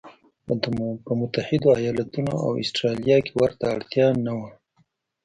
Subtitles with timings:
[1.05, 4.49] په متحدو ایالتونو او اسټرالیا کې ورته اړتیا نه وه.